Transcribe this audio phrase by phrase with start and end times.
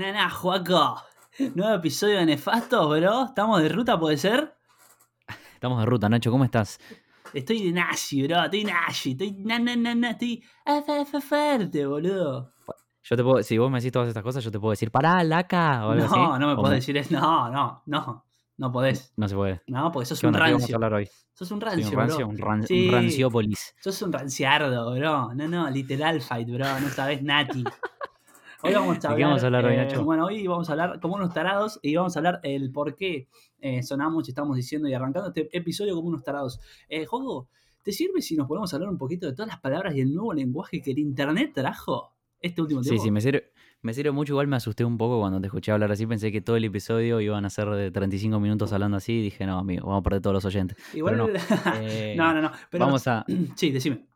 [0.00, 1.02] Nana, Juaco.
[1.54, 3.24] Nuevo episodio de Nefastos, bro.
[3.24, 4.56] ¿Estamos de ruta, puede ser?
[5.52, 6.78] Estamos de ruta, Nacho, ¿cómo estás?
[7.34, 8.44] Estoy de nazi, bro.
[8.44, 9.10] Estoy nazi.
[9.12, 12.52] Estoy na, na, na, na, Estoy f- f- fuerte, boludo.
[13.02, 15.24] Yo te puedo, si vos me decís todas estas cosas, yo te puedo decir, pará,
[15.24, 16.14] laca, o algo así.
[16.16, 17.14] No, no me podés decir eso.
[17.18, 18.24] No, no, no.
[18.58, 19.14] No podés.
[19.16, 19.62] No se puede.
[19.68, 20.76] No, porque sos ¿Qué un rancio.
[20.76, 21.08] hablar hoy?
[21.32, 22.18] Sos un ¿Soy rancio, un rancio?
[22.18, 22.28] bro.
[22.28, 23.74] Un, ran- un ranciópolis.
[23.80, 25.32] Sos un ranciardo, bro.
[25.34, 26.78] No, no, literal fight, bro.
[26.80, 27.64] No sabés nati.
[28.62, 29.28] Hoy vamos a ¿De hablar.
[29.28, 29.98] vamos a hablar hoy, eh?
[29.98, 33.28] Bueno, hoy vamos a hablar como unos tarados y vamos a hablar el por qué
[33.60, 36.60] eh, sonamos y estamos diciendo y arrancando este episodio como unos tarados.
[36.88, 37.48] Eh, Juego,
[37.82, 40.34] ¿te sirve si nos podemos hablar un poquito de todas las palabras y el nuevo
[40.34, 43.04] lenguaje que el internet trajo este último Sí, tiempo?
[43.04, 43.52] sí, me sirve,
[43.82, 44.34] me sirve mucho.
[44.34, 46.06] Igual me asusté un poco cuando te escuché hablar así.
[46.06, 49.12] Pensé que todo el episodio iban a ser de 35 minutos hablando así.
[49.14, 50.76] Y dije, no, amigo, vamos a perder todos los oyentes.
[50.94, 51.14] Igual.
[51.16, 51.28] pero
[51.80, 52.50] Eh, no, no, no.
[52.70, 53.24] Pero, Vamos a.
[53.56, 54.06] Sí, decime.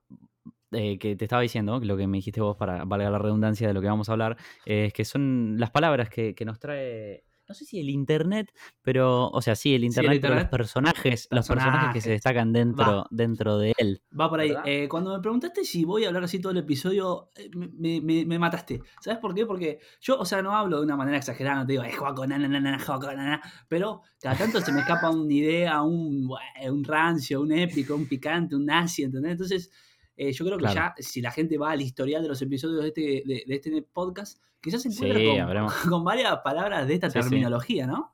[0.75, 3.75] Eh, que te estaba diciendo, lo que me dijiste vos para valga la redundancia de
[3.75, 7.55] lo que vamos a hablar, es que son las palabras que, que nos trae, no
[7.55, 11.91] sé si el internet, pero, o sea, sí, el internet, pero los personajes, los personajes
[11.93, 13.07] que se destacan dentro, Va.
[13.11, 14.01] dentro de él.
[14.19, 14.55] Va por ahí.
[14.65, 18.25] Eh, cuando me preguntaste si voy a hablar así todo el episodio, eh, me, me-
[18.25, 18.81] me mataste.
[19.03, 19.45] ¿Sabes por qué?
[19.45, 22.27] Porque yo, o sea, no hablo de una manera exagerada, no te digo, eh, Joaco,
[22.27, 25.83] na, na, na, na, Joaco, na, na", pero cada tanto se me escapa una idea,
[25.83, 26.27] un,
[26.71, 29.33] un rancio, un épico, un picante, un nazi, ¿entendés?
[29.33, 29.71] Entonces,
[30.17, 30.75] eh, yo creo que Claro.
[30.75, 33.83] ya, si la gente va al historial de los episodios de este, de, de este
[33.83, 37.29] podcast, quizás se encuentra Sí, con, habremos, con varias palabras de esta Sí, sí.
[37.29, 38.13] terminología, ¿no?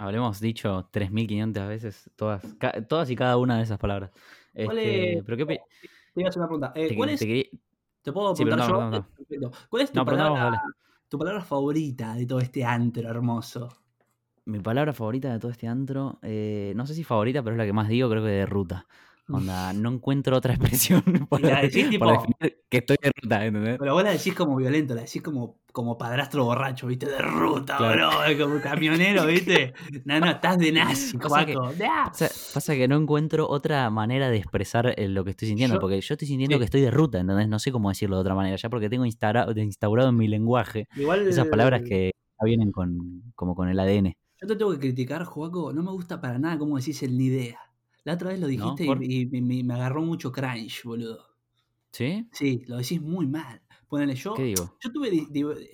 [0.00, 2.42] habremos dicho 3.500 veces todas,
[2.88, 4.12] todas y cada una de esas palabras.
[4.54, 6.72] ¿Cuál Este, es- pero qué pe- Te voy a hacer una pregunta.
[6.76, 7.44] Eh, te, ¿Cuál es te quería-
[8.02, 8.74] ¿Te puedo preguntar yo?
[8.74, 9.08] no, no, no.
[9.08, 9.50] Perfecto.
[9.68, 10.62] ¿Cuál es tu, palabra,
[11.08, 13.68] tu palabra favorita de todo este antro hermoso?
[14.44, 17.66] Mi palabra favorita de todo este antro, eh, no sé si favorita, pero es la
[17.66, 18.86] que más digo, creo que de ruta.
[19.30, 23.44] Onda, no encuentro otra expresión para, la decís tipo- para definir que estoy de ruta,
[23.46, 23.76] ¿entendés?
[23.78, 27.06] Pero vos la decís como violento, la decís como, como padrastro borracho, ¿viste?
[27.06, 28.10] De ruta, Claro.
[28.36, 29.74] bro, como camionero, ¿viste?
[30.04, 31.74] No, no, estás de nazi, Pasa que- Juaco.
[32.06, 35.80] Pasa, pasa que no encuentro otra manera de expresar eh, lo que estoy sintiendo, Yo-
[35.80, 36.58] porque yo estoy sintiendo sí.
[36.60, 37.48] que estoy de ruta, ¿entendés?
[37.48, 40.88] No sé cómo decirlo de otra manera, ya porque tengo instaura- instaurado en mi lenguaje
[40.96, 44.14] Igual esas palabras que ya vienen con, como con el ADN.
[44.40, 47.24] Yo te tengo que criticar, Juaco, no me gusta para nada cómo decís el ni
[47.26, 47.58] idea.
[48.08, 49.04] La otra vez lo dijiste y- ¿Por?
[49.04, 49.26] y,
[49.62, 51.26] me- agarró mucho cringe, boludo.
[51.92, 52.26] ¿Sí?
[52.32, 53.60] Sí, lo decís muy mal.
[53.86, 54.32] Ponele yo.
[54.32, 54.76] ¿Qué digo?
[54.80, 55.28] Yo tuve, di-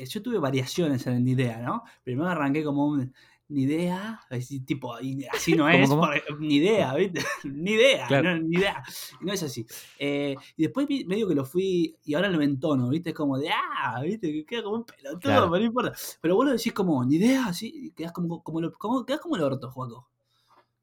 [0.08, 1.84] yo tuve variaciones en ni idea, ¿no?
[2.02, 3.12] Primero arranqué como un
[3.46, 6.40] ni idea, así, tipo, así no ¿Cómo, es, cómo?
[6.40, 7.20] ni idea, ¿viste?
[7.44, 8.34] ni idea, Claro.
[8.36, 8.82] no, ni idea.
[9.20, 9.64] No es así.
[10.00, 13.10] Eh, y después medio que lo fui, y ahora lo entono, ¿viste?
[13.10, 14.32] Es como de, ah, ¿viste?
[14.32, 15.50] Que queda como un pelotudo, Claro.
[15.50, 15.92] pero no importa.
[16.20, 19.36] Pero vos lo decís como, ni idea, así, quedás como, como, lo- como, quedás como
[19.36, 20.08] el orto, Juaco.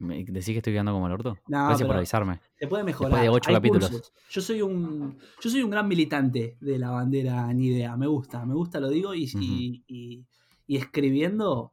[0.01, 1.37] ¿Me- ¿Decís que estoy quedando como el orto?
[1.47, 2.39] No, Gracias por avisarme.
[2.57, 3.21] Se puede mejorar.
[3.21, 3.89] de ocho hay capítulos.
[3.89, 4.13] cursos.
[4.29, 7.95] Yo soy un yo soy un gran militante de la bandera ni idea.
[7.97, 9.13] Me gusta, me gusta, lo digo.
[9.15, 10.25] Y, y, y-
[10.67, 11.71] y escribiendo,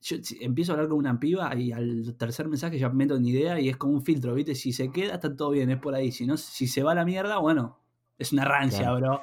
[0.00, 3.58] yo empiezo a hablar con una piba y al tercer mensaje ya meto ni idea
[3.60, 4.54] y es como un filtro, ¿viste?
[4.54, 6.12] Si se queda, está todo bien, es por ahí.
[6.12, 7.78] Si no, si se va a la mierda, bueno,
[8.18, 8.98] es una rancia, Claro.
[8.98, 9.22] bro.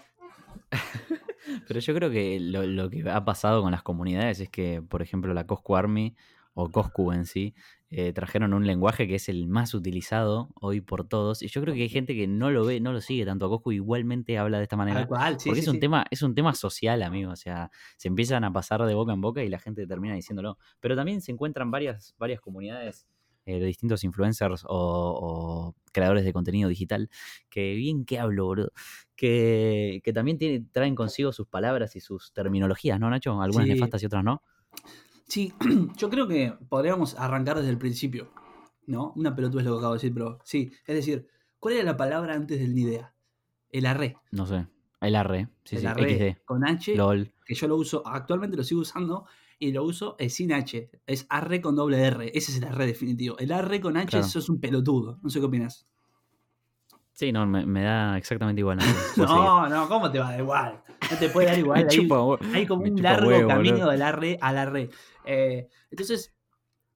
[1.68, 5.02] Pero yo creo que lo, lo que ha pasado con las comunidades es que, por
[5.02, 6.16] ejemplo, la Coscu Army
[6.56, 7.56] o Coscu en sí,
[7.90, 11.42] eh, trajeron un lenguaje que es el más utilizado hoy por todos.
[11.42, 13.50] Y yo creo que hay gente que no lo ve, no lo sigue tanto a
[13.50, 15.08] Coscu, igualmente habla de esta manera.
[15.08, 15.80] Cual, sí, porque sí, es un sí.
[15.80, 17.32] tema, es un tema social, amigo.
[17.32, 20.58] O sea, se empiezan a pasar de boca en boca y la gente termina diciéndolo.
[20.80, 23.08] Pero también se encuentran varias, varias comunidades
[23.46, 27.10] eh, de distintos influencers o, o creadores de contenido digital.
[27.50, 28.72] Que bien que hablo, boludo.
[29.16, 33.40] Que, que también tiene- traen consigo sus palabras y sus terminologías, ¿no, Nacho?
[33.42, 34.44] Algunas nefastas y otras no.
[35.28, 35.54] Sí,
[35.98, 38.30] yo creo que podríamos arrancar desde el principio,
[38.86, 39.14] ¿no?
[39.16, 40.72] Una pelotuda es lo que acabo de decir, pero sí.
[40.86, 41.28] Es decir,
[41.60, 43.14] ¿cuál era la palabra antes del ni idea?
[43.70, 44.18] El arre.
[44.32, 44.68] No sé.
[45.02, 45.50] El arre.
[45.66, 45.88] Sí, el sí.
[45.88, 46.42] arre XD.
[46.46, 47.34] con H, LOL.
[47.46, 49.26] que yo lo uso, actualmente lo sigo usando
[49.60, 50.90] y lo uso eh, sin H.
[51.06, 52.32] Es arre con doble R.
[52.38, 53.38] Ese es el arre definitivo.
[53.40, 54.26] El arre con H, Claro.
[54.26, 55.20] eso es un pelotudo.
[55.24, 55.86] No sé qué opinas.
[57.14, 58.80] Sí, no, me, me da exactamente igual.
[59.18, 60.82] No, no, ¿cómo te va a dar igual?
[61.12, 61.80] No te puede dar igual.
[61.88, 64.90] Hay, chupa hay como un largo huevo, camino del arre al arre.
[65.26, 66.34] Eh, entonces,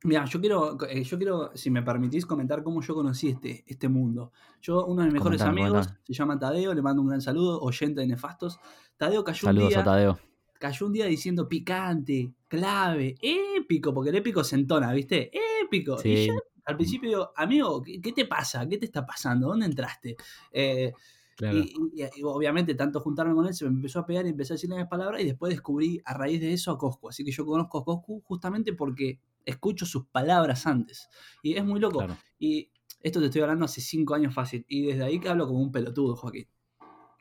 [0.03, 3.89] mira, yo quiero, eh, yo quiero, si me permitís, comentar cómo yo conocí este, este
[3.89, 4.31] mundo.
[4.62, 7.59] Yo, uno de mis mejores Comentame, amigos, se llama Tadeo, le mando un gran saludo,
[7.62, 8.59] oyente de Nefastos.
[8.97, 10.19] Tadeo cayó un día a Tadeo.
[10.59, 15.31] cayó un día diciendo picante, clave, épico, porque el épico se entona, ¿viste?
[15.63, 15.97] Épico.
[16.03, 16.33] Y yo
[16.65, 18.68] Al principio digo, amigo, ¿qué, qué te pasa?
[18.68, 19.47] ¿Qué te está pasando?
[19.47, 20.15] ¿Dónde entraste?
[20.51, 20.91] Eh,
[21.38, 21.60] Claro.
[21.60, 24.54] y, y- y obviamente, tanto juntarme con él, se me empezó a pegar y empecé
[24.54, 25.22] a decirle las palabras.
[25.22, 27.10] Y después descubrí a raíz de eso a Coscu.
[27.10, 31.07] Así que yo conozco a Coscu justamente porque escucho sus palabras antes.
[31.44, 32.00] Y es muy loco.
[32.00, 32.18] Claro.
[32.39, 34.66] Y esto te estoy hablando hace cinco años fácil.
[34.68, 36.48] Y desde ahí que hablo como un pelotudo, Joaquín.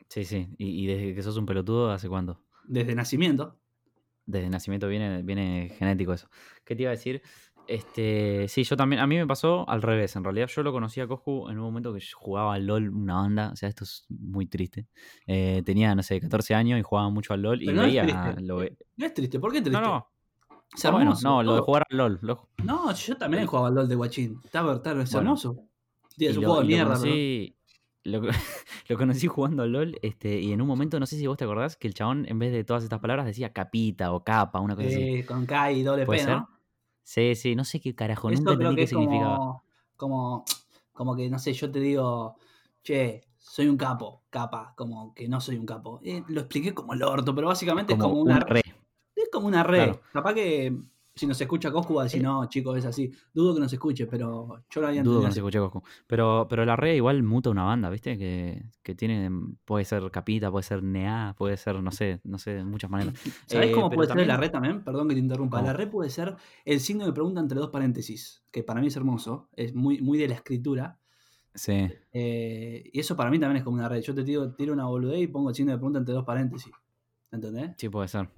[0.09, 0.47] Sí, sí.
[0.57, 2.41] Y, y desde que sos un pelotudo, ¿hace cuánto?
[2.67, 3.59] Desde nacimiento.
[4.25, 6.27] Desde nacimiento viene, viene genético eso.
[6.65, 7.21] ¿Qué te iba a decir?
[7.67, 11.01] Este, sí, yo también, a mí me pasó al revés, en realidad yo lo conocí
[11.01, 14.05] a Coscu en un momento que jugaba al LOL una banda, o sea, esto es
[14.09, 14.87] muy triste.
[15.25, 18.35] Eh, tenía, no sé, 14 años y jugaba mucho al LOL y no veía...
[18.41, 18.59] lo
[18.95, 19.39] No es triste.
[19.39, 19.81] ¿Por qué triste?
[19.81, 20.07] No, no,
[20.75, 22.19] Es bueno, no, lo de jugar al LOL.
[22.21, 24.39] lo- No, yo también jugaba al LOL de Guachín.
[24.45, 25.29] Está, está, es Bueno.
[25.29, 25.55] hermoso.
[26.15, 27.55] Tío, y es un juego de mierda, conocí,
[28.05, 28.27] lo, co-
[28.89, 31.43] lo conocí jugando al LOL este, y en un momento, no sé si vos te
[31.43, 34.75] acordás, que el chabón en vez de todas estas palabras decía capita o capa, una
[34.75, 35.01] cosa así.
[35.01, 36.35] Eh, con K y doble ¿Puede P, ser?
[36.37, 36.49] ¿no?
[37.07, 39.37] Sí, sí, no sé qué carajo, Esto nunca entendí que qué es significaba.
[39.37, 39.63] como,
[39.95, 40.45] como,
[40.91, 42.35] como que, no sé, yo te digo,
[42.83, 46.01] che, soy un capo, capa, como que no soy un capo.
[46.03, 48.61] Eh, lo expliqué como el orto, pero básicamente Como es como un una, re.
[49.15, 49.85] es como una red.
[49.85, 50.01] Claro.
[50.11, 50.77] Capaz que
[51.17, 53.11] si nos escucha Coscu va a decir, no, chicos, es así.
[53.33, 55.39] Dudo que nos escuche, pero yo lo había Dudo que no entendido se así.
[55.39, 55.83] escuche Coscu.
[56.07, 58.17] Pero, pero la red igual muta una banda, ¿viste?
[58.17, 59.29] Que, que tiene,
[59.65, 63.13] puede ser capita, puede ser nea, puede ser, no sé, no sé, de muchas maneras.
[63.47, 64.83] ¿Sabés Eh, cómo puede ser la también- red también?
[64.83, 65.61] Perdón que te interrumpa.
[65.61, 68.95] La red puede ser el signo de pregunta entre dos paréntesis, que para mí es
[68.95, 70.99] hermoso, es muy, muy de la escritura.
[71.53, 74.01] Sí, Eh, y eso para mí también es como una red.
[74.01, 76.71] Yo te tiro, tiro una boludez y pongo el signo de pregunta entre dos paréntesis.
[77.31, 77.71] ¿Entendés?
[77.77, 78.29] sí puede ser.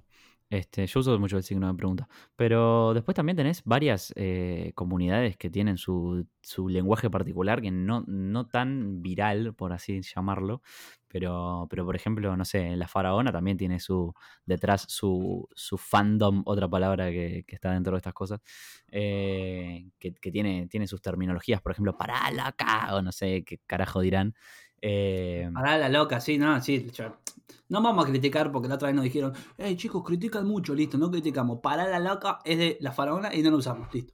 [0.50, 2.08] Este, yo uso mucho el signo de pregunta.
[2.34, 8.02] Pero después también tenés varias eh, comunidades que tienen su, su lenguaje particular, que no,
[8.08, 10.60] no tan viral, por así llamarlo.
[11.06, 14.12] Pero, pero, por ejemplo, no sé, la faraona también tiene su
[14.44, 18.40] detrás su, su fandom, otra palabra que, que está dentro de estas cosas,
[18.90, 23.58] eh, que, que tiene, tiene sus terminologías, por ejemplo, parala acá, o no sé qué
[23.66, 24.34] carajo dirán.
[24.82, 26.90] Eh, Pará la loca, sí, no, sí.
[26.92, 27.16] yo-
[27.68, 30.98] no vamos a criticar porque la otra vez nos dijeron, hey chicos, critican mucho, listo,
[30.98, 31.60] no criticamos.
[31.60, 34.12] Pará la loca es de la faraona y no lo usamos, listo.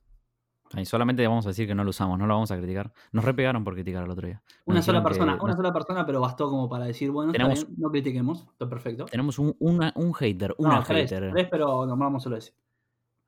[0.76, 2.92] y solamente vamos a decir que no lo usamos, no lo vamos a criticar.
[3.12, 4.42] Nos repegaron por criticar el otro día.
[4.66, 7.64] Nos Una sola que persona, una sola persona, pero bastó como para decir, bueno, Tenemos-
[7.66, 9.04] bien, no critiquemos, está perfecto.
[9.06, 11.32] Tenemos un, una- un hater, una no, tres, hater.
[11.32, 12.52] tres, pero nombramos solo ese.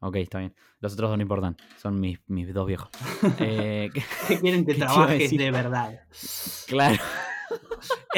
[0.00, 0.54] Ok, está bien.
[0.80, 1.56] Los otros dos no importan.
[1.76, 2.88] Son mis, mis dos viejos.
[3.40, 6.00] Eh, que- quieren que ¿Qué te iba a trabajes de verdad.
[6.66, 6.96] claro.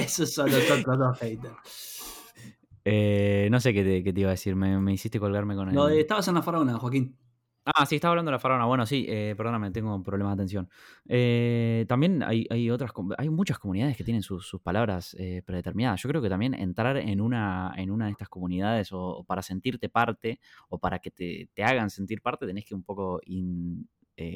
[0.00, 1.54] Esos son los otros dos haters.
[2.84, 4.56] Eh, no sé qué te, qué te iba a decir.
[4.56, 5.74] Me, me hiciste colgarme con el.
[5.74, 7.16] Lo de estabas en la faraona, Joaquín.
[7.66, 8.64] Ah, sí, estaba hablando de la faraona.
[8.64, 10.68] Bueno, sí, eh, perdóname, tengo un problema de atención.
[11.06, 16.00] Eh, también hay, hay otras, hay muchas comunidades que tienen sus, sus palabras eh, predeterminadas.
[16.02, 19.42] Yo creo que también entrar en una, en una de estas comunidades o, o para
[19.42, 23.88] sentirte parte o para que te, te hagan sentir parte, tenés que un poco, in-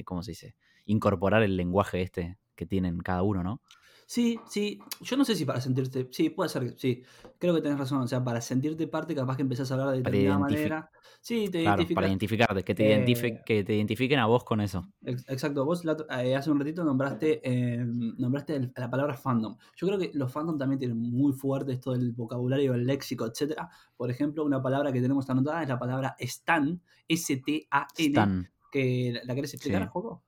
[0.05, 0.55] ¿cómo se dice?
[0.84, 3.62] Incorporar el lenguaje este que tienen cada uno, ¿no?
[4.06, 4.79] Sí, sí.
[5.01, 6.09] Yo no sé si para sentirte.
[6.11, 7.03] Sí, puede ser que sí.
[7.39, 8.03] Creo que tenés razón.
[8.03, 10.91] O sea, para sentirte parte, capaz que empezás a hablar de determinada manera.
[11.21, 11.95] Sí, te Claro, identificas.
[11.95, 14.83] para identificarte, que te, Eh, identifi- que te identifiquen a vos con eso.
[15.06, 17.83] Ex- Exacto, vos la eh, hace un ratito nombraste, eh,
[18.19, 19.56] nombraste el- la palabra fandom.
[19.77, 23.71] Yo creo que los fandom también tienen muy fuerte esto del vocabulario, el léxico, etcétera.
[23.97, 28.50] Por ejemplo, una palabra que tenemos anotada es la palabra stan, S-T-A-N, Stan.
[28.71, 29.89] que la- la querés explicar, Sí.
[29.93, 30.23] Joco?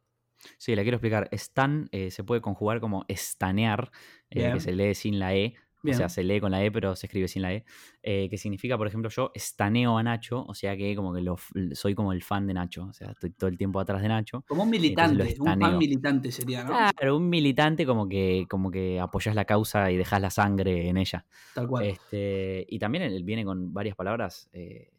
[0.58, 1.28] Sí, la quiero explicar.
[1.32, 3.90] Stan eh, se puede conjugar como estanear,
[4.30, 5.54] eh, que se lee sin la E.
[5.82, 5.94] Bien.
[5.94, 7.64] O sea, se lee con la E, pero se escribe sin la E.
[8.02, 11.36] eh, que significa, por ejemplo, yo estaneo a Nacho, o sea que como que lo
[11.74, 12.86] soy como el fan de Nacho.
[12.86, 14.42] O sea, estoy todo el tiempo atrás de Nacho.
[14.48, 16.70] Como un militante, un fan militante sería, ¿no?
[16.70, 20.96] Claro, un militante como que, como que apoyas la causa y dejas la sangre en
[20.96, 21.24] ella.
[21.54, 21.84] Tal cual.
[21.84, 24.48] Este, y también él viene con varias palabras.
[24.52, 24.90] eh,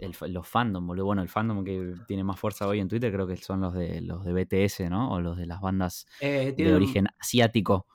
[0.00, 1.04] el los fandom, boludo.
[1.06, 4.00] Bueno, el fandom que tiene más fuerza hoy en Twitter creo que son los de
[4.00, 5.12] los de BTS, ¿no?
[5.12, 7.86] O los de las bandas Eh, de origen asiático.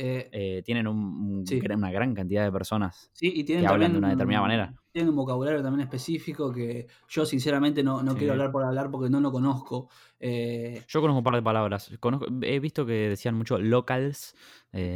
[0.00, 0.98] eh, Eh, tienen un-
[1.38, 1.58] un Sí.
[1.58, 3.10] gran- una gran cantidad de personas.
[3.12, 4.74] sí, y tienen que hablan de una determinada un- manera.
[4.92, 8.18] Tienen un vocabulario también específico que yo sinceramente no, no Sí.
[8.18, 9.88] quiero hablar por hablar porque no lo conozco.
[10.20, 11.90] Eh, Yo conozco un par de palabras.
[11.98, 14.36] Conozco- he visto que decían mucho locals.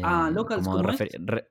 [0.04, 1.20] Ah, locals, como ¿cómo refer- es?
[1.26, 1.48] re-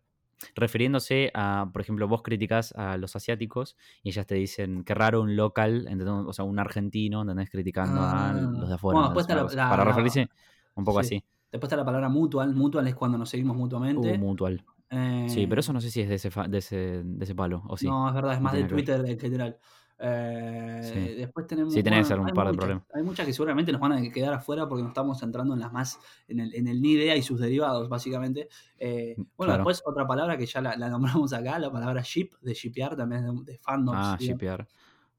[0.55, 5.21] refiriéndose a, por ejemplo, vos criticas a los asiáticos y ellas te dicen, qué raro
[5.21, 6.07] un local, ¿entendés?
[6.09, 7.49] o sea, un argentino, ¿entendés?
[7.49, 8.33] Criticando a Ah.
[8.33, 8.99] los de afuera.
[9.09, 10.29] Bueno, después Para referirse
[10.75, 11.15] un poco sí.
[11.17, 11.23] así.
[11.51, 12.53] Después está la palabra mutual.
[12.55, 14.13] Mutual es cuando nos seguimos mutuamente.
[14.13, 14.63] Uh, mutual.
[14.89, 17.33] Eh, Sí, pero eso no sé si es de ese, fa- de ese, de ese
[17.35, 17.87] palo, o sí.
[17.87, 19.59] No, es verdad, es más de tiene que ver.
[20.01, 20.77] General.
[20.79, 21.15] Eh, Sí.
[21.15, 21.73] Después tenemos.
[21.73, 22.83] Sí, tenés ser un par de muchas, problemas.
[22.93, 25.71] Hay muchas que seguramente nos van a quedar afuera porque nos estamos centrando en las
[25.71, 25.99] más.
[26.27, 28.47] en el, en el ni idea y sus derivados, básicamente.
[28.79, 29.57] Eh, bueno, Claro.
[29.57, 33.25] después otra palabra que ya la, la nombramos acá, la palabra ship, de shipear, también
[33.25, 33.97] es de, de fandoms.
[34.01, 34.67] Ah, shipear.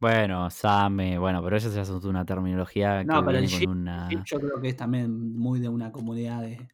[0.00, 3.68] Bueno, Same, bueno, pero eso se hace una terminología No, que pero el viene ship,
[3.68, 4.08] con una...
[4.24, 6.68] yo creo que es también muy de una comunidad de.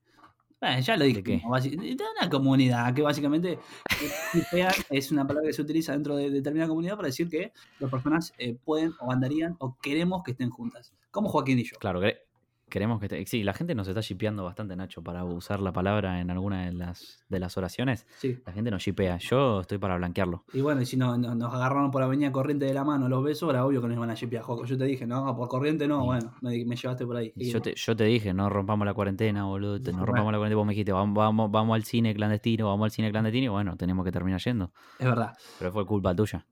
[0.61, 1.23] Bueno, ya lo dije.
[1.23, 1.41] qué?
[1.41, 6.69] De una comunidad que básicamente eh, es una palabra que se utiliza dentro de determinada
[6.69, 10.93] comunidad para decir que las personas eh, pueden o andarían o queremos que estén juntas.
[11.11, 11.77] Como Joaquín y yo.
[11.79, 12.28] Claro, que-
[12.69, 13.09] queremos que...
[13.09, 16.67] te- Sí, la gente nos está shipeando bastante, Nacho, para usar la palabra en alguna
[16.67, 18.07] de las, de las oraciones.
[18.19, 18.39] Sí.
[18.47, 19.19] La gente nos shipea.
[19.19, 20.45] Yo estoy para blanquearlo.
[20.53, 23.23] Y bueno, y si no, no- nos agarraron por avenida corriente de la mano los
[23.25, 24.65] besos, era obvio que nos iban a shipear, Joco.
[24.65, 26.07] Yo te dije, no, por corriente no, Sí.
[26.07, 27.33] bueno, me, me llevaste por ahí.
[27.37, 29.79] Yo te, yo te dije, no rompamos la cuarentena, boludo.
[29.79, 30.07] No Bueno.
[30.07, 30.57] rompamos la cuarentena.
[30.57, 33.45] Vos me dijiste, vamos, vamos, vamos al cine clandestino, vamos al cine clandestino.
[33.47, 34.73] Y bueno, tenemos que terminar yendo.
[34.99, 35.33] Es verdad.
[35.59, 36.47] Pero fue culpa tuya.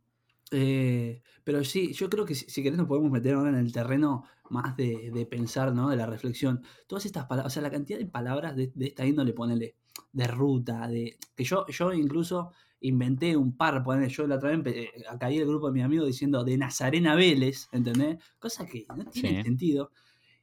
[0.53, 3.73] Eh, pero sí, yo creo que si, si querés nos podemos meter ahora en el
[3.73, 5.89] terreno más de, de pensar, ¿no?
[5.91, 6.63] De la reflexión.
[6.87, 9.77] Todas estas palabras, o sea, la cantidad de palabras de, de esta índole, ponele,
[10.13, 11.19] de ruta, de.
[11.35, 15.47] Que yo, yo incluso inventé un par, ponele, yo la otra vez eh, caí el
[15.49, 18.19] grupo de mi amigo diciendo de Nazarena Vélez, ¿entendés?
[18.39, 19.43] Cosa que no tiene Sí.
[19.43, 19.91] sentido.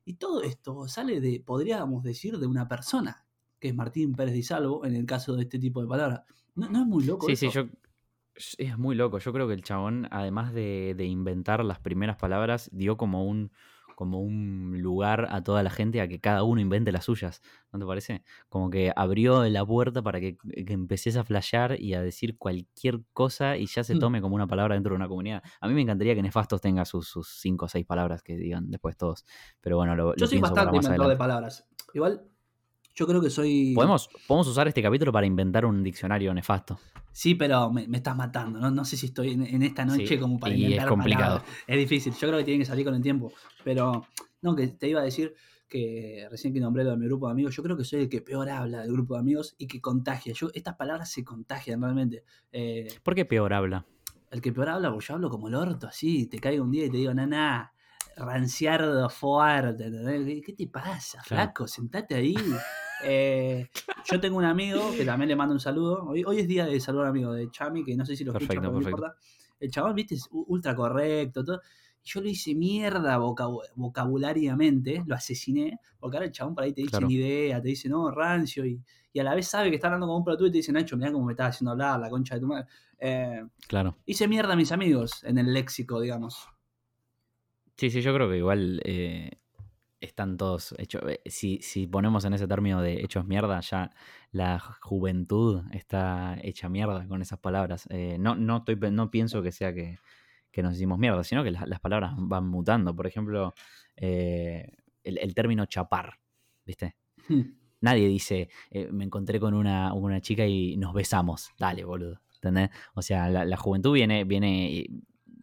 [0.05, 3.25] Y todo esto sale de, podríamos decir, de una persona,
[3.60, 6.22] que es Martín Pérez Di Salvo, en el caso de este tipo de palabras.
[6.55, 7.50] ¿No, no es muy loco Sí, eso?
[7.50, 7.67] sí, yo.
[8.58, 9.20] Es muy loco.
[9.20, 13.52] Yo creo que el chabón, además de, de inventar las primeras palabras, dio como un,
[13.96, 17.42] como un lugar a toda la gente a que cada uno invente las suyas.
[17.72, 18.24] ¿No te parece?
[18.50, 23.58] Como que abrió la puerta para que, que a flashear y a decir cualquier cosa
[23.58, 24.00] y ya se Mm.
[24.00, 25.44] tome como una palabra dentro de una comunidad.
[25.62, 28.70] A mí me encantaría que Nefastos tenga sus, sus cinco o seis palabras que digan
[28.72, 29.25] después todos.
[29.62, 31.68] Pero bueno, lo, Yo lo soy bastante inventor de palabras.
[31.94, 32.24] Igual,
[32.94, 33.74] yo creo que soy.
[33.74, 36.80] Podemos, podemos usar este capítulo para inventar un diccionario nefasto.
[37.12, 38.60] Sí, pero me, me estás matando.
[38.60, 38.72] ¿no?
[38.72, 41.38] no sé si estoy en, en esta noche Sí, como para y es inventar complicado.
[41.40, 41.64] palabras.
[41.68, 42.14] Es difícil.
[42.14, 43.32] Yo creo que tiene que salir con el tiempo.
[43.64, 44.06] Pero,
[44.42, 45.34] no, que te iba a decir
[45.68, 48.10] que recién que nombré lo de mi grupo de amigos, yo creo que soy el
[48.10, 50.34] que peor habla del grupo de amigos y que contagia.
[50.34, 52.24] Yo, estas palabras se contagian realmente.
[52.52, 53.86] Eh, ¿Por qué peor habla?
[54.30, 56.86] el que peor habla, porque yo hablo como el orto, así, te caigo un día
[56.86, 57.72] y te digo, nana,
[58.17, 60.41] ranciardo fuerte, ¿entendés?
[60.46, 61.43] ¿Qué, te pasa, Claro.
[61.43, 61.67] flaco?
[61.67, 62.36] Sentate ahí.
[63.05, 63.67] Eh,
[64.10, 66.05] yo tengo un amigo que también le mando un saludo.
[66.05, 68.24] Hoy, hoy es día de saludar a un amigo de Chami, que no sé si
[68.24, 69.15] lo escucha, pero no importa.
[69.60, 71.60] El chabón, viste, es ultra correcto, todo.
[72.01, 76.72] Y yo lo hice mierda vocabu- vocabulariamente, lo asesiné, porque ahora el chabón por ahí
[76.72, 77.08] te dice Claro.
[77.08, 80.08] ni idea, te dice, no, rancio, y, y a la vez sabe que está hablando
[80.08, 82.36] con un pelotudo y te dice, Nacho, mirá cómo me estás haciendo hablar, la concha
[82.36, 82.67] de tu madre.
[83.00, 83.98] Eh, Claro.
[84.05, 86.48] hice mierda a mis amigos en el léxico, digamos.
[87.77, 89.32] Sí, sí, yo creo que igual eh,
[90.00, 91.01] están todos hechos.
[91.08, 93.89] eh, Si, si ponemos en ese término de hechos mierda, ya
[94.32, 97.88] la juventud está hecha mierda con esas palabras.
[97.89, 99.98] Eh, no, no, estoy, no pienso que sea que,
[100.51, 102.96] que nos hicimos mierda, sino que las, las palabras van mutando.
[102.96, 103.53] Por ejemplo,
[103.96, 104.72] eh,
[105.03, 106.20] el, el término chapar,
[106.65, 106.96] ¿viste?
[107.27, 107.42] Hmm.
[107.82, 108.50] Nadie dice,
[108.92, 111.51] me encontré con una, una chica y nos besamos.
[111.60, 112.22] Dale, boludo.
[112.36, 112.70] ¿Entendés?
[112.94, 114.86] O sea, la, la juventud viene, viene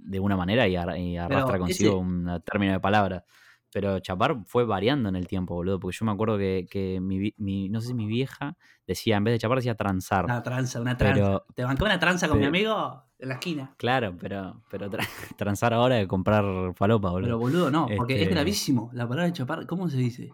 [0.02, 3.25] de una manera y, ar- y arrastra Pero consigo ese- un término de palabra.
[3.73, 5.78] Pero chapar fue variando en el tiempo, boludo.
[5.78, 9.33] Porque yo me acuerdo que, que mi, no sé si mi vieja decía, en vez
[9.35, 10.25] de chapar, decía transar.
[10.25, 11.14] Una tranza, una tranza.
[11.23, 13.04] Pero- ¿Te bancó una tranza con pero- mi amigo?
[13.21, 13.75] En la esquina.
[13.76, 14.99] Claro, pero, pero tra-
[15.37, 17.26] transar ahora de comprar falopa, boludo.
[17.26, 18.90] Pero boludo, no, porque es Este- gravísimo.
[18.95, 20.33] La palabra chapar, ¿cómo se dice?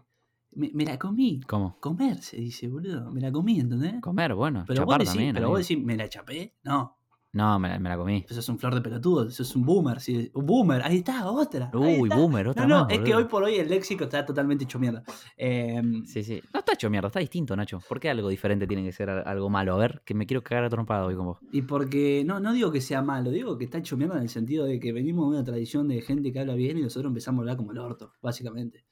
[0.52, 1.40] Me, me la comí.
[1.46, 1.76] ¿Cómo?
[1.80, 3.10] Comer se dice, boludo.
[3.10, 4.00] Me la comí, ¿entendés?
[4.00, 4.64] Comer, bueno.
[4.66, 5.34] Pero, chapar vos decís, también.
[5.34, 5.58] pero amigo.
[5.58, 6.54] vos decís, ¿me la chapé?
[6.62, 6.95] No.
[7.36, 8.24] No, me la, me la comí.
[8.28, 9.28] Eso es un flor de pelotudo.
[9.28, 10.00] Eso es un boomer.
[10.00, 10.30] sí.
[10.32, 10.80] Un boomer.
[10.82, 11.70] Ahí está, otra.
[11.74, 12.16] ahí Uy, está.
[12.16, 14.78] boomer, otra No, no, más, es que hoy por hoy el léxico está totalmente hecho
[14.78, 15.02] mierda.
[15.36, 16.40] Eh, Sí, sí.
[16.54, 17.78] No está hecho mierda, está distinto, Nacho.
[17.86, 19.74] ¿Por qué algo diferente tiene que ser algo malo?
[19.74, 21.38] A ver, que me quiero cagar a trompada hoy con vos.
[21.52, 24.28] Y porque, no, no digo que sea malo, digo que está hecho mierda en el
[24.30, 27.40] sentido de que venimos de una tradición de gente que habla bien y nosotros empezamos
[27.40, 28.84] a hablar como el orto, básicamente.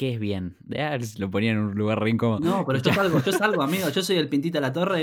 [0.00, 0.56] ¿Y qué es bien?
[1.18, 2.40] Lo ponía en un lugar re incómodo.
[2.40, 3.90] No, pero yo salgo, yo salgo, amigo.
[3.90, 4.98] Yo soy el pintita de la torre,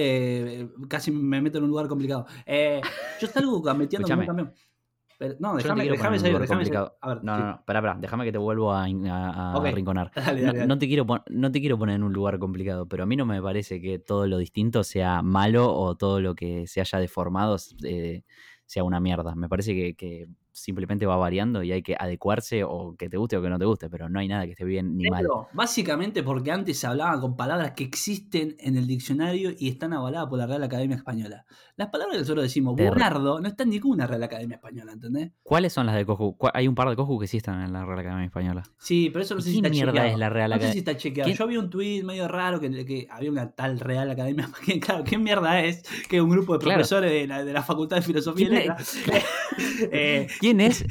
[0.61, 2.25] eh, casi me meto en un lugar complicado.
[2.47, 2.81] Eh,
[3.21, 4.53] yo salgo metiendo como un camión.
[5.19, 6.47] Pero, no, déjame, en salir, déjame salir.
[6.47, 6.97] complicado.
[7.01, 7.39] A ver, No, sí.
[7.41, 10.11] no, no, espera, espera, déjame que te vuelvo a, a- arrinconar.
[10.15, 13.03] Dale, No, dale, no te quiero no te quiero poner en un lugar complicado, pero
[13.03, 16.65] a mí no me parece que todo lo distinto sea malo o todo lo que
[16.67, 18.23] se haya deformado eh,
[18.65, 19.35] sea una mierda.
[19.35, 23.37] Me parece que, que simplemente va variando y hay que adecuarse o que te guste
[23.37, 25.21] o que no te guste, pero no hay nada que esté bien ni mal.
[25.21, 29.93] Negro, básicamente porque antes se hablaba con palabras que existen en el diccionario y están
[29.93, 31.45] avaladas por la Real Academia Española.
[31.75, 35.31] Las palabras que nosotros decimos Bernardo no están en ninguna Real Academia Española, ¿entendés?
[35.43, 36.35] ¿Cuáles son las de Coju?
[36.37, 38.63] ¿Cuál- Hay un par de Coju que sí están en la Real Academia Española.
[38.77, 40.09] Sí, pero eso no sé si ¿Quién está mierda chequeado.
[40.13, 40.79] es la Real No sé si Academia?
[40.91, 41.25] está chequeado.
[41.27, 44.49] ¿Quién- Yo vi un tuit medio raro que, que había una tal Real Academia.
[44.65, 46.77] que, Claro, ¿qué mierda es que un grupo de Claro.
[46.79, 48.67] profesores de, la, de la Facultad de Filosofía y.
[49.91, 50.85] Eh, ¿Quién es?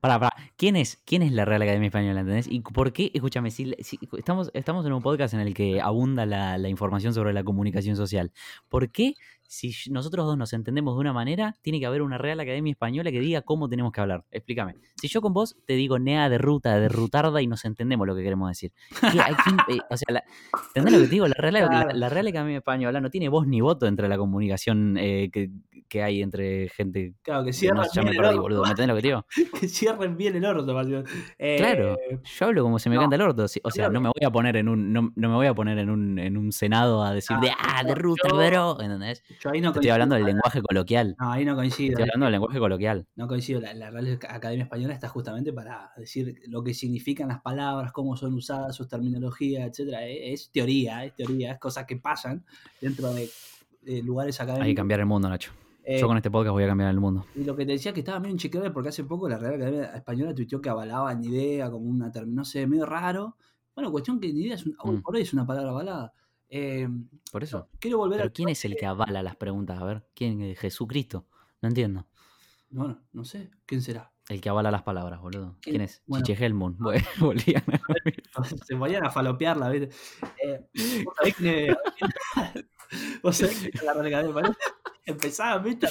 [0.00, 1.02] Para, para, ¿Quién es?
[1.04, 2.20] ¿Quién es la Real Academia Española?
[2.20, 2.46] ¿Entendés?
[2.48, 3.10] ¿Y por qué?
[3.12, 3.74] Escúchame, si,
[4.16, 8.30] estamos, estamos en un podcast en el que abunda la información sobre la comunicación social.
[8.68, 9.14] ¿Por qué
[9.54, 13.10] si nosotros dos nos entendemos de una manera, tiene que haber una Real Academia Española
[13.10, 14.24] que diga cómo tenemos que hablar.
[14.30, 14.74] Explícame.
[15.00, 18.14] Si yo con vos te digo nea de ruta, de rutarda y nos entendemos lo
[18.16, 18.72] que queremos decir.
[19.00, 20.24] ¿Qué- hay quién- eh, o sea, la-
[20.68, 21.28] ¿entendés lo que te digo?
[21.28, 21.90] La Real, la- Claro.
[21.94, 25.50] la Real Academia Española no tiene voz ni voto entre la comunicación eh, que,
[25.88, 28.42] que hay entre gente Claro, que que no, ya bien me el perdí, orto.
[28.42, 28.62] boludo.
[28.64, 29.26] ¿Me entendés lo que te digo?
[29.60, 30.64] que cierren bien el orto.
[31.38, 33.44] Eh, Claro, yo hablo como se me no, canta el orto.
[33.44, 33.92] O sea, claro.
[33.92, 36.18] no me voy a poner en un, no, no me voy a poner en un,
[36.18, 38.80] en un senado a decir de ah, de ruta, bro.
[38.80, 39.22] ¿Entendés?
[39.44, 41.14] Yo ahí no estoy hablando del lenguaje coloquial.
[41.20, 41.90] No, ahí no coincido.
[41.90, 43.06] estoy hablando del lenguaje coloquial.
[43.14, 43.60] No coincido.
[43.60, 48.16] La, la Real Academia Española está justamente para decir lo que significan las palabras, cómo
[48.16, 50.06] son usadas, sus terminologías, etcétera.
[50.06, 52.44] Es, es teoría, es teoría, es cosas que pasan
[52.80, 53.28] dentro de,
[53.82, 54.66] de lugares académicos.
[54.66, 55.52] Hay que cambiar el mundo, Nacho.
[55.86, 57.26] Eh, Yo con este podcast voy a cambiar el mundo.
[57.34, 59.84] Y lo que te decía que estaba medio inchequeable porque hace poco la Real Academia
[59.94, 63.36] Española tuiteó que avalaba ni idea como una no sé, medio raro.
[63.74, 65.02] Bueno, cuestión que ni idea es un, hoy Mm.
[65.02, 66.12] por hoy es una palabra avalada.
[66.48, 66.88] Eh,
[67.32, 67.68] Por eso.
[67.80, 69.78] quiero volver Pero ¿quién es el que avala las preguntas?
[69.80, 70.40] A ver, ¿quién?
[70.42, 71.26] Eh, Jesucristo.
[71.62, 72.06] No entiendo.
[72.70, 74.10] Bueno, no sé, ¿quién será?
[74.28, 75.56] El que avala las palabras, boludo.
[75.60, 75.74] ¿Quién?
[75.74, 76.02] ¿Quién es?
[76.06, 76.24] Bueno.
[76.24, 76.76] Chiche Helmut.
[76.78, 79.94] Bueno, volvían a- Se vayan a falopearla, ¿viste?
[80.42, 80.66] Eh,
[81.04, 81.74] vos sabés que.
[83.22, 83.94] Vos sabés que la
[85.06, 85.86] Empezaba, ¿viste?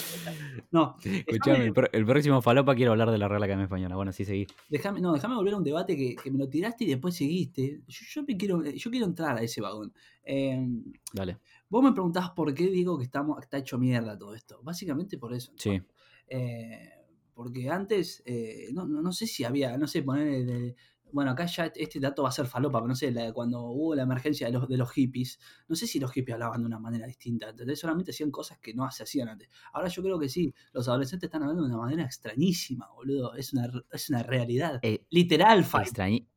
[0.72, 3.96] No, Escuchame, el, próximo falopa quiero hablar de la Real Academia Española.
[3.96, 4.48] Bueno, sí, seguí.
[4.70, 7.82] déjame, no, déjame volver a un debate que, que me lo tiraste y después seguiste.
[7.88, 9.94] Yo, yo me quiero, yo quiero entrar a ese vagón.
[10.24, 10.68] Eh,
[11.14, 11.38] Dale.
[11.70, 14.60] Vos me preguntabas por qué digo que estamos, está hecho mierda todo esto.
[14.64, 15.52] Básicamente por eso.
[15.52, 15.60] ¿no?
[15.60, 15.80] Sí.
[16.28, 16.90] Eh,
[17.36, 20.76] porque antes, eh, no, no, no sé si había, no sé, poner.
[21.14, 23.96] Bueno, acá ya este dato va a ser falopa, pero no sé, la- cuando hubo
[23.96, 25.40] la emergencia de los, de los hippies,
[25.70, 27.80] no sé si los hippies hablaban de una manera distinta, ¿entendés?
[27.80, 29.50] Solamente hacían cosas que no se hacían antes.
[29.72, 33.36] Ahora yo creo que sí, los adolescentes están hablando de una manera extrañísima, boludo.
[33.36, 34.80] Es una, es una realidad.
[34.82, 36.28] Eh, Literal, extrañi-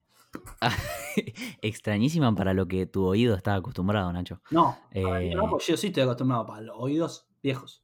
[1.63, 4.41] Extrañísima para lo que tu oído está acostumbrado, Nacho.
[4.51, 7.83] No, Eh, no, porque yo sí estoy acostumbrado para los oídos viejos.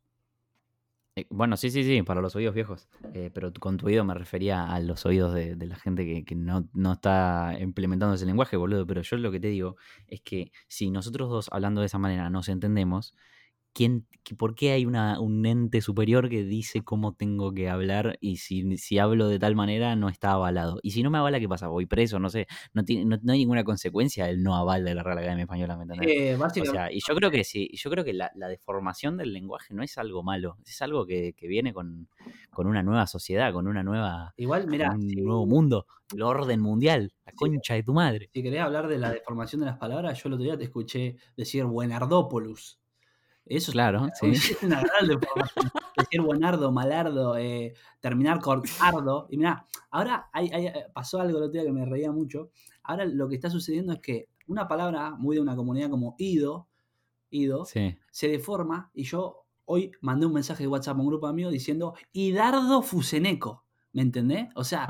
[1.16, 2.88] Eh, Bueno, sí, sí, sí, para los oídos viejos.
[3.14, 6.24] Eh, pero con tu oído me refería a los oídos de, de la gente que,
[6.24, 8.86] que no, no está implementando ese lenguaje, boludo.
[8.86, 9.76] Pero yo lo que te digo
[10.08, 13.14] es que si nosotros dos hablando de esa manera nos entendemos,
[13.72, 14.06] ¿quién,
[14.38, 18.18] ¿por qué hay una, un ente superior que dice cómo tengo que hablar?
[18.20, 20.78] Y si, si hablo de tal manera no está avalado.
[20.82, 21.68] Y si no me avala, ¿qué pasa?
[21.68, 22.46] Voy preso, no sé.
[22.74, 25.76] No, tiene, no, no hay ninguna consecuencia el no aval de la Real Academia Española,
[25.76, 26.08] ¿me entendés?
[26.10, 29.32] Eh, O sea, y yo creo que sí, yo creo que la, la deformación del
[29.32, 32.08] lenguaje no es algo malo, es algo que, que viene con,
[32.50, 37.12] con una nueva sociedad, con una nueva, igual, mira, un nuevo mundo, el orden mundial,
[37.24, 38.28] la concha de tu madre.
[38.32, 41.16] Si querés hablar de la deformación de las palabras, yo el otro día te escuché
[41.36, 42.81] decir Buenardópolis.
[43.44, 44.28] Eso es Claro, sí.
[44.30, 45.08] es una gran
[45.96, 49.26] decir Buenardo, Malardo, eh, terminar con Ardo.
[49.30, 52.50] Y mirá, ahora hay- hay- eh, pasó algo el otro día que me reía mucho.
[52.84, 56.68] Ahora lo que está sucediendo es que una palabra muy de una comunidad como Ido,
[57.30, 57.96] Ido Sí.
[58.10, 61.52] se deforma y yo hoy mandé un mensaje de WhatsApp a un grupo de amigos
[61.52, 63.64] diciendo Hidardo Fuseneco.
[63.92, 64.48] ¿Me entendés?
[64.54, 64.86] O sea,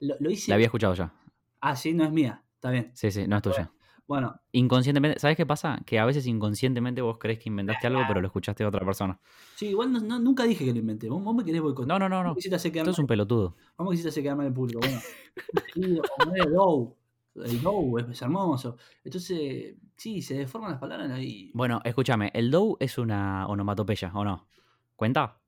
[0.00, 0.50] lo, lo hice.
[0.50, 1.12] La había escuchado ya.
[1.60, 2.44] Ah, sí, no es mía.
[2.54, 2.90] Está bien.
[2.94, 3.70] Sí, sí, no es tuya.
[4.10, 5.78] Bueno, Inconscientemente, ¿sabes qué pasa?
[5.86, 9.20] Que a veces inconscientemente vos crees que inventaste algo, pero lo escuchaste de otra persona.
[9.54, 11.08] Sí, igual no- no- nunca dije que lo inventé.
[11.08, 11.86] Vos, vos me querés boicotear.
[11.86, 12.34] No, no, no, no.
[12.34, 13.54] Quisiste hacer Esto es un pelotudo.
[13.76, 14.80] Vos me quisiste hacer quedar mal en público.
[14.80, 14.98] Bueno.
[15.74, 16.00] Sí,
[16.34, 16.96] es Dow.
[17.36, 18.78] El Dow es, hermoso.
[19.04, 21.52] Entonces, sí, se deforman las palabras ahí.
[21.54, 24.48] Bueno, escúchame, el dow es una onomatopeya, ¿o no?
[24.96, 25.38] ¿Cuenta?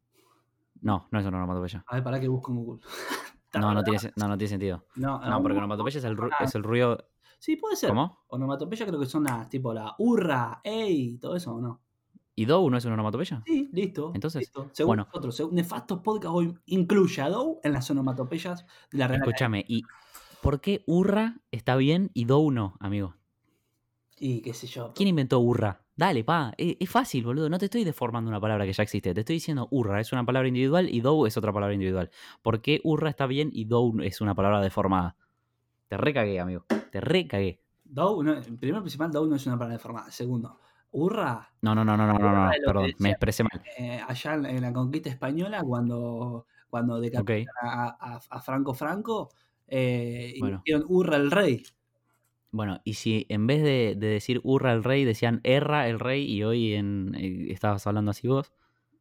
[0.83, 1.83] No, no es una onomatopeya.
[1.89, 2.81] A ver, para que busco en Google.
[3.55, 4.87] No, no tiene, no, no tiene sentido.
[4.97, 5.59] No, No, porque no.
[5.59, 7.07] onomatopeya es el, es el ruido.
[7.43, 7.89] Sí, puede ser.
[7.89, 8.21] ¿Cómo?
[8.29, 11.83] Onomatopeya creo que son las tipo la hurra, ey, todo eso, ¿o no?
[12.37, 13.43] ¿Y dow no es una onomatopeya?
[13.45, 14.13] Sí, listo.
[14.15, 14.71] Entonces, listo.
[14.71, 15.05] Según bueno.
[15.07, 19.33] nosotros, según Nefastos Podcast hoy incluye a Dow en las onomatopeyas de la Real Academia.
[19.33, 19.83] Escúchame, ¿y
[20.41, 23.17] por qué hurra está bien y dow no, amigo?
[24.21, 24.93] Y qué sé yo.
[24.95, 25.85] ¿Quién inventó hurra?
[25.97, 27.49] Dale, pa, e- es, fácil, boludo.
[27.49, 29.15] No te estoy deformando una palabra que ya existe.
[29.15, 32.13] Te estoy diciendo hurra es una palabra individual y dow es otra palabra individual.
[32.41, 35.17] ¿Por qué hurra está bien y dow es una palabra deformada?
[35.93, 36.65] Te recagué, amigo.
[36.91, 37.61] Te recagué.
[37.85, 40.11] Dow, no, primero principal, Dow no es una palabra deformada.
[40.11, 40.59] Segundo,
[40.91, 43.61] hurra, No, no, no, no, no, no, no, perdón, me expresé mal.
[43.77, 47.71] eh, allá en, en la conquista española, cuando, cuando decapitaron Ok.
[47.71, 49.29] a, a- a Franco Franco,
[49.69, 50.63] eh, Bueno.
[50.65, 51.63] dijeron hurra el rey.
[52.53, 56.25] Bueno, y si en vez de, de decir hurra el rey decían erra el rey
[56.25, 58.55] y hoy en, eh, estabas hablando así vos,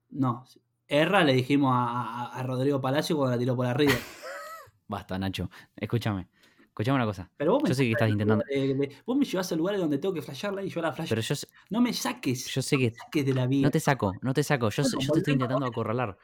[0.10, 0.43] No,
[0.88, 3.93] erra le dijimos a, a- a Rodrigo Palacio cuando la tiró por arriba.
[4.88, 5.49] basta, Nacho.
[5.75, 6.27] Escúchame.
[6.71, 7.29] Escúchame una cosa.
[7.36, 8.45] Pero vos me, Yo sé que estás intentando.
[8.49, 11.10] de- de- vos me llevas a lugares donde tengo que flashearla y yo la flasho.
[11.10, 11.36] Pero yo,
[11.69, 12.47] no me saques.
[12.47, 13.63] yo sé que saques de la vida.
[13.63, 14.69] No te saco, no te saco.
[14.69, 16.17] Yo, te estoy intentando acorralar.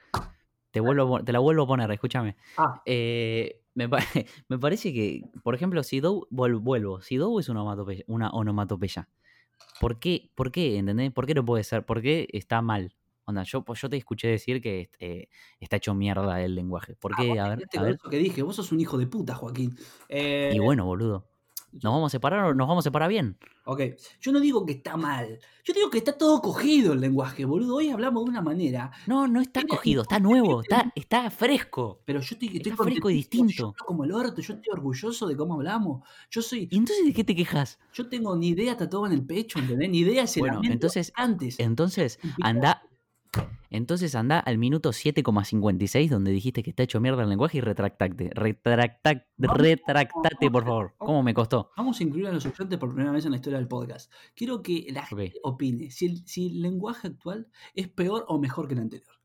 [0.71, 2.37] Te, vuelvo, te la vuelvo a poner, escúchame.
[2.57, 3.97] Ah, Eh, me, pa-
[4.47, 9.09] me parece que, por ejemplo, si Dow, vuelvo, si Dow es una onomatopeya, una onomatopeya
[9.81, 11.11] ¿por qué, ¿por qué, entendés?
[11.11, 11.85] ¿Por qué no puede ser?
[11.85, 12.95] ¿Por qué está mal?
[13.29, 15.27] Onda, yo, pues, yo te escuché decir que eh,
[15.59, 16.95] está hecho mierda el lenguaje.
[16.95, 17.37] ¿Por qué?
[17.37, 17.95] Ah, a vos ver, te a ver.
[17.95, 19.77] eso que dije, vos sos un hijo de puta, Joaquín.
[20.07, 21.27] Eh, Y bueno, boludo.
[21.73, 23.37] ¿Nos vamos a separar o nos vamos a separar bien?
[23.65, 23.81] Ok,
[24.21, 27.75] yo no digo que está mal, yo digo que está todo cogido el lenguaje, boludo.
[27.75, 32.01] Hoy hablamos de una manera, No, no está cogido, está nuevo, está, está fresco.
[32.05, 33.75] pero yo estoy, estoy Está fresco y distinto.
[33.77, 36.07] Yo como el orto, yo estoy orgulloso de cómo hablamos.
[36.31, 37.77] Yo soy, ¿Y entonces de qué te quejas?
[37.93, 39.89] yo tengo ni idea tatuada en el pecho, ¿entendés?
[39.89, 41.59] Ni idea se Bueno, entonces- antes.
[41.59, 42.81] Entonces, anda.
[43.69, 48.29] Entonces anda al minuto 7,56 donde dijiste que está hecho mierda el lenguaje y retractate.
[48.33, 50.93] Retracta, Vamos, retractate, por favor.
[50.97, 51.71] ¿Cómo me costó?
[51.77, 54.11] Vamos a incluir a los oyentes por primera vez en la historia del podcast.
[54.35, 58.67] Quiero que la gente opine si el, si el lenguaje actual es peor o mejor
[58.67, 59.15] que el anterior.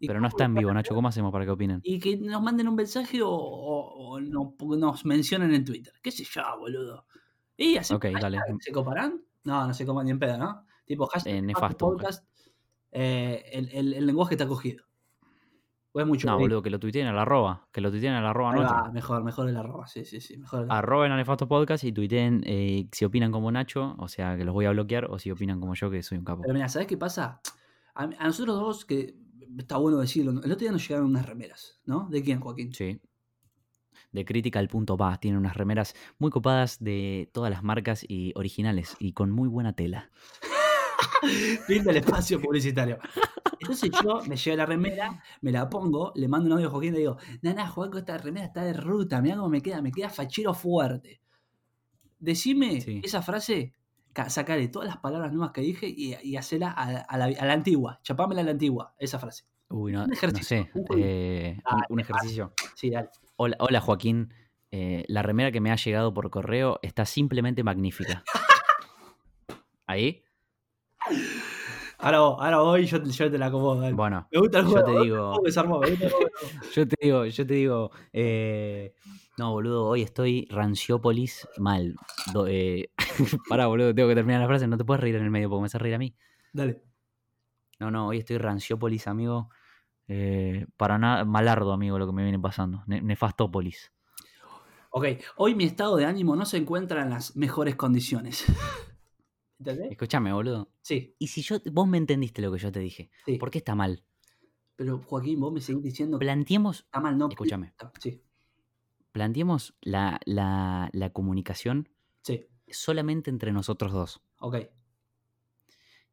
[0.00, 0.94] Pero no está en vivo, Nacho.
[0.94, 1.80] ¿Cómo hacemos para que opinen?
[1.84, 5.92] y que nos manden un mensaje o, o- o no- nos mencionen en Twitter.
[6.02, 7.06] ¿Qué sé yo, boludo?
[7.56, 7.92] ¿Y así.
[8.60, 9.20] ¿Se coparán?
[9.44, 10.64] No, no se copan ni en pedo, ¿no?
[10.86, 12.24] Tipo, hashtag Eh, nefasto, podcast,
[12.92, 14.84] eh, el, el- el lenguaje está cogido.
[15.92, 16.28] O es mucho.
[16.28, 17.66] No, boludo, que lo tuiteen a la arroba.
[17.72, 20.36] Que lo tuiteen a la arroba mejor, mejor el arroba, sí, sí, sí.
[20.38, 24.36] Mejor el Arroba en Nefasto Podcast y tuiteen eh, si opinan como Nacho, o sea,
[24.36, 26.42] que los voy a bloquear, o si opinan como yo, que soy un capo.
[26.42, 27.40] Pero mira, ¿sabes qué pasa?
[27.94, 29.16] A, a nosotros dos, que
[29.58, 32.08] está bueno decirlo, el otro día nos llegaron unas remeras, ¿no?
[32.08, 32.72] ¿De quién, Joaquín?
[32.72, 33.00] Sí.
[34.12, 39.30] De Critical.ba tiene unas remeras muy copadas de todas las marcas y originales y con
[39.32, 40.10] muy buena tela.
[41.66, 42.98] Fin del espacio publicitario.
[43.60, 46.90] Entonces yo me llevo la remera, me la pongo, le mando un audio a Joaquín
[46.90, 49.92] y le digo, nana, Joaquín, esta remera está de ruta, mira cómo me queda, me
[49.92, 51.20] queda fachero fuerte.
[52.18, 53.00] Decime Sí.
[53.04, 53.74] esa frase,
[54.12, 57.44] ca- sacale todas las palabras nuevas que dije y, y hacela a, a la, a
[57.46, 59.44] la antigua, chapámela a la antigua, esa frase.
[59.68, 60.70] Uy, no, Un no ejercicio, sé.
[60.74, 61.58] un eh,
[61.90, 62.52] un, ejercicio.
[62.74, 63.08] Sí, dale.
[63.36, 64.32] Hola, hola, Joaquín.
[64.72, 68.22] Eh, la remera que me ha llegado por correo está simplemente magnífica.
[69.86, 70.22] ¿Ahí?
[71.98, 73.80] Ahora, ahora voy y yo, te- yo te la acomodo.
[73.82, 73.92] dale.
[73.94, 74.86] Bueno, me gusta el yo juego.
[74.86, 76.30] te gusta el digo- me gusta el juego.
[76.74, 78.94] yo te digo, yo te digo, eh,
[79.36, 81.94] no, boludo, hoy estoy Ranciópolis mal.
[82.32, 82.90] Do- eh,
[83.50, 85.60] pará, boludo, tengo que terminar la frase, no te puedes reír en el medio porque
[85.60, 86.14] me haces reír a mí.
[86.54, 86.82] Dale.
[87.78, 89.50] No, no, hoy estoy Ranciópolis, amigo.
[90.08, 92.82] Eh, para nada, malardo, amigo, lo que me viene pasando.
[92.86, 93.92] Ne- Nefastópolis.
[94.90, 95.04] Ok,
[95.36, 98.44] hoy mi estado de ánimo no se encuentra en las mejores condiciones.
[99.60, 99.92] ¿Entendés?
[99.92, 100.72] Escúchame, boludo.
[100.82, 103.36] Sí, Y si yo, vos me entendiste lo que yo te dije, sí.
[103.36, 104.04] ¿por qué está mal?
[104.74, 107.28] Pero Joaquín, vos me seguís diciendo que Planteemos, está mal, no.
[107.28, 107.74] escúchame.
[108.00, 108.22] Sí,
[109.12, 111.88] planteemos la, la, la comunicación
[112.22, 114.22] sí, solamente entre nosotros dos.
[114.40, 114.56] ok.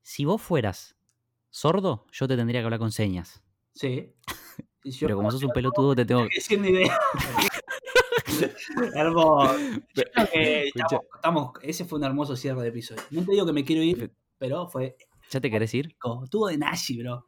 [0.02, 0.96] Si vos fueras
[1.50, 3.44] sordo, yo te tendría que hablar con señas.
[3.74, 4.14] Sí.
[5.02, 6.98] Pero como sos un pelotudo, te tengo no estoy diciendo idea.
[8.96, 9.58] Hermoso.
[9.94, 10.86] Yo creo que Escucha.
[10.86, 13.02] estamos, estamos- ese fue un hermoso cierre de episodio.
[13.12, 14.96] No te digo que me quiero ir, pero fue
[15.30, 15.96] ¿Ya te querés ir?
[16.24, 17.26] Estuvo de Nashi, bro.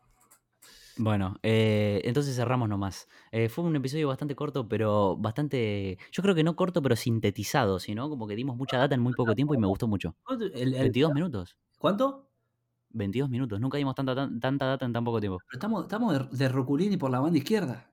[0.97, 3.07] Bueno, eh, entonces cerramos nomás.
[3.31, 5.97] Eh, fue un episodio bastante corto, pero bastante.
[6.11, 9.13] Yo creo que no corto, pero sintetizado, sino como que dimos mucha data en muy
[9.13, 10.15] poco tiempo y me gustó mucho.
[10.23, 11.55] ¿Cuánto, el- el- 22 minutos.
[11.77, 12.29] ¿Cuánto?
[12.89, 13.59] 22 minutos.
[13.61, 15.39] Nunca dimos tanta, tan- tanta data en tan poco tiempo.
[15.47, 17.89] Pero estamos, estamos de, de Ruculini por la banda izquierda.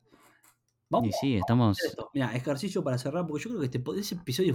[0.88, 1.78] Vamos Y sí, estamos.
[2.14, 4.54] Mira, ejercicio para cerrar, porque yo creo que este, ese episodio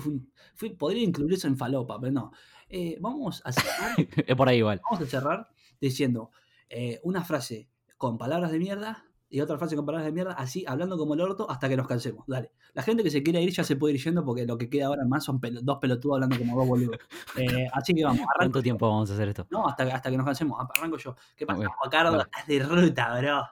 [0.56, 2.32] fue, podría incluirse en falopa, pero no.
[2.70, 3.96] Eh, vamos a cerrar
[4.28, 4.82] es por ahí igual.
[4.90, 6.32] Vamos a cerrar diciendo
[6.70, 10.66] eh, una frase con palabras de mierda y otra frase con palabras de mierda, así
[10.68, 12.26] hablando como el orto hasta que nos cansemos.
[12.28, 12.52] Dale.
[12.74, 14.88] La gente que se quiera ir ya se puede ir yendo porque lo que queda
[14.88, 16.98] ahora más son dos pelotudos hablando como dos boludos.
[17.38, 18.26] Eh, así que vamos.
[18.38, 18.64] ¿Cuánto yo.
[18.64, 19.48] tiempo vamos a hacer esto?
[19.50, 20.60] No, hasta, hasta que nos cansemos.
[20.60, 21.16] Arranco yo.
[21.36, 22.24] ¿Qué pasa, dale.
[22.24, 23.44] Estás de ruta, bro.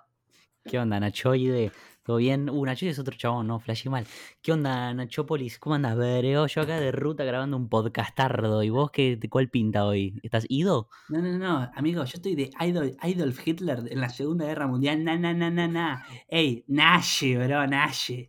[0.66, 1.72] ¿Qué onda, Nachoide?
[2.10, 2.50] ¿Todo bien?
[2.50, 4.04] Uh, Nachoide es otro chabón, no, flashé mal.
[4.42, 5.60] ¿Qué onda, Nachópolis?
[5.60, 6.48] ¿Cómo andas, vereo?
[6.48, 8.64] Yo acá de ruta grabando un podcastardo.
[8.64, 10.20] ¿Y vos qué, cuál pinta hoy?
[10.24, 10.90] ¿Estás ido?
[11.10, 15.04] No, no, no, amigo, yo estoy de Idol, Adolf Hitler en la Segunda Guerra Mundial.
[15.04, 16.04] Na, na, na, na, na.
[16.28, 18.28] Ey, Nashi, bro, Nashi.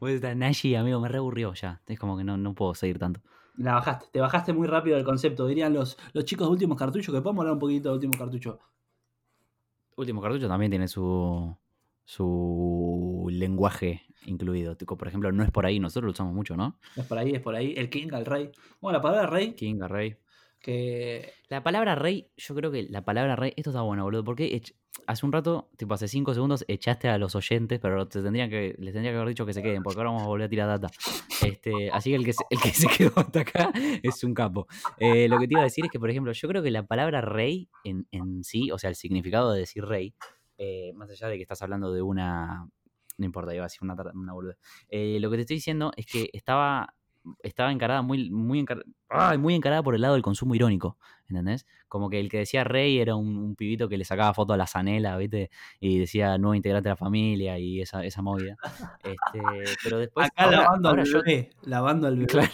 [0.00, 1.82] Vos estás Nashi, amigo, me reaburrió ya.
[1.86, 3.20] Es como que no, no puedo seguir tanto.
[3.58, 5.46] La bajaste, te bajaste muy rápido del concepto.
[5.46, 8.56] Dirían los, los chicos de últimos cartuchos, que podemos hablar un poquito de últimos cartuchos.
[9.96, 11.54] Último cartucho también tiene su,
[12.04, 14.76] su lenguaje incluido.
[14.76, 16.78] Tipo, Por ejemplo, no es por ahí, nosotros lo usamos mucho, ¿no?
[16.96, 17.74] Es por ahí, es por ahí.
[17.76, 18.50] El king, el rey.
[18.80, 20.16] Bueno, la palabra rey, King, rey.
[20.60, 21.32] que.
[21.48, 24.60] La palabra rey, yo creo que la palabra rey, esto está bueno, boludo, porque
[25.06, 28.74] hace un rato, tipo hace cinco segundos, echaste a los oyentes, pero te tendrían que,
[28.78, 30.68] les tendría que haber dicho que se queden, porque ahora vamos a volver a tirar
[30.68, 30.90] data.
[31.42, 34.66] Este, así que el que se, el que se quedó hasta acá es un capo.
[34.98, 36.86] Eh, lo que te iba a decir es que, por ejemplo, yo creo que la
[36.86, 40.14] palabra rey en, en sí, o sea, el significado de decir rey,
[40.58, 42.68] eh, más allá de que estás hablando de una.
[43.16, 44.58] No importa, iba a decir una, una boludez.
[44.88, 46.94] Eh, lo que te estoy diciendo es que estaba
[47.42, 49.38] estaba encarada muy, muy, encar- ¡Ay!
[49.38, 51.64] muy encarada por el lado del consumo irónico, ¿entendés?
[51.88, 54.58] Como que el que decía rey era un, un pibito que le sacaba foto a
[54.58, 55.48] la zanela, ¿viste?
[55.80, 58.56] Y decía nuevo integrante de la familia y esa, esa movida.
[59.02, 59.40] Este,
[59.82, 61.50] pero después, Acá ahora, lavando ahora al yo- bebé.
[61.62, 62.26] Lavando al bebé.
[62.26, 62.50] Claro.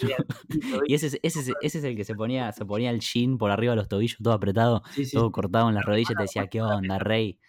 [0.86, 3.38] y ese, es- ese, es- ese es el que se ponía, se ponía el jean
[3.38, 5.16] por arriba de los tobillos, todo apretado, Sí, sí.
[5.16, 7.40] todo cortado en las rodillas y te decía, ¿qué onda, rey?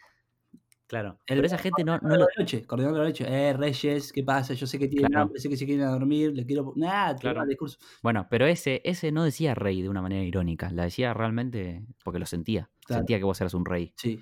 [0.92, 1.18] Claro.
[1.26, 2.10] El- Pero esa gente no, lo...
[2.10, 3.26] de la noche, coordinador de la noche.
[3.26, 4.54] Eh, Reyes, ¿qué pasa?
[4.56, 5.24] Yo sé que tienen Claro.
[5.24, 6.74] hambre, sé que se quieren a dormir, le quiero.
[6.76, 7.46] Nada, Claro.
[7.46, 7.80] discurso.
[8.04, 12.20] Bueno, pero ese, ese no decía rey de una manera irónica, la decía realmente porque
[12.20, 12.70] lo sentía.
[12.86, 13.00] Claro.
[13.00, 13.94] Sentía que vos eras un rey.
[13.96, 14.22] Sí.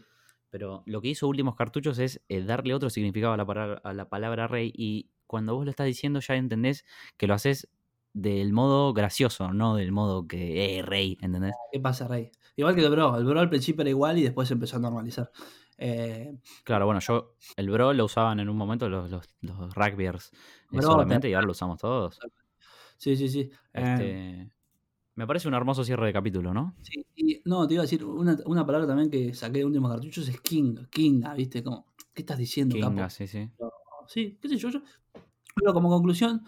[0.52, 3.92] Pero lo que hizo Últimos Cartuchos es eh, darle otro significado a la, palabra, a
[3.94, 6.86] la palabra rey y cuando vos lo estás diciendo ya entendés
[7.18, 7.68] que lo haces
[8.14, 11.54] del modo gracioso, no del modo que, eh, rey, ¿entendés?
[11.72, 12.30] ¿Qué pasa, Rey?
[12.56, 13.18] Igual que el Bro.
[13.18, 15.32] El Bro al principio era igual y después empezó a normalizar.
[15.82, 20.30] Eh, Claro, bueno, yo, el bro lo usaban en un momento los, los, los rugbyers
[20.34, 20.38] eh,
[20.72, 22.20] Bro, solamente y ahora lo usamos todos.
[22.98, 23.50] sí, sí, sí.
[23.74, 24.52] Eh, Este,
[25.16, 26.76] me parece un hermoso cierre de capítulo, ¿no?
[26.82, 29.90] sí, y no, te iba a decir, una, una palabra también que saqué de últimos
[29.92, 30.76] cartuchos es King.
[30.90, 31.64] Kinga, ¿viste?
[31.64, 32.90] Como, ¿qué estás diciendo, capo?
[32.92, 33.50] Kinga, sí, sí.
[34.08, 34.70] Sí, qué sé yo.
[34.70, 34.82] yo
[35.56, 36.44] pero como conclusión,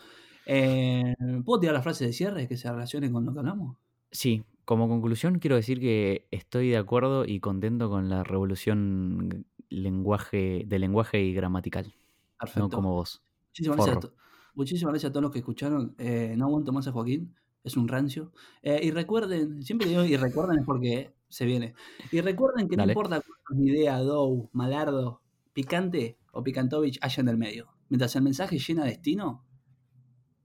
[0.46, 1.16] eh,
[1.46, 3.78] ¿puedo tirar la frase de cierre que se relacione con lo que hablamos?
[4.12, 10.64] Sí, como conclusión quiero decir que estoy de acuerdo y contento con la revolución lenguaje,
[10.68, 11.94] de lenguaje y gramatical,
[12.40, 12.60] Perfecto.
[12.60, 13.24] no como vos.
[13.50, 14.14] Muchísimas gracias,
[14.54, 15.96] muchísimas gracias a todos los que escucharon.
[15.98, 18.32] Eh, no aguanto más a Joaquín, es un rancio.
[18.62, 21.74] Eh, y recuerden, siempre digo y recuerden es porque se viene.
[22.12, 25.22] Y recuerden que no importa cuántos ni idea, Dow, Malardo,
[25.54, 27.70] Picante o Picantovich haya en el medio.
[27.90, 29.46] Mientras el mensaje llena destino,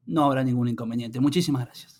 [0.06, 1.20] no habrá ningún inconveniente.
[1.20, 1.95] Muchísimas gracias.